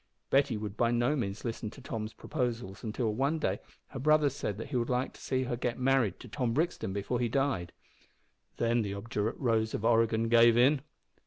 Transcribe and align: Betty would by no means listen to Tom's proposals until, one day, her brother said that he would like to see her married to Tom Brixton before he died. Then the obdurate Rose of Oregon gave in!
Betty 0.31 0.57
would 0.57 0.75
by 0.75 0.89
no 0.89 1.15
means 1.15 1.45
listen 1.45 1.69
to 1.69 1.79
Tom's 1.79 2.13
proposals 2.13 2.83
until, 2.83 3.13
one 3.13 3.37
day, 3.37 3.59
her 3.89 3.99
brother 3.99 4.31
said 4.31 4.57
that 4.57 4.69
he 4.69 4.75
would 4.75 4.89
like 4.89 5.13
to 5.13 5.21
see 5.21 5.43
her 5.43 5.59
married 5.77 6.19
to 6.21 6.27
Tom 6.27 6.53
Brixton 6.53 6.91
before 6.91 7.19
he 7.19 7.29
died. 7.29 7.71
Then 8.57 8.81
the 8.81 8.95
obdurate 8.95 9.37
Rose 9.37 9.75
of 9.75 9.85
Oregon 9.85 10.27
gave 10.27 10.57
in! 10.57 10.81